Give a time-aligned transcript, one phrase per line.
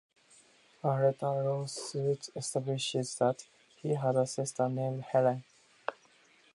[0.83, 5.43] A later lawsuit establishes that he had a sister named Helen.